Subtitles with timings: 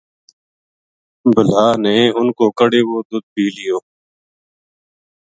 [1.33, 3.77] بلا نے اِنھ کو کَڑھیو وو دُدھ بے پی لیو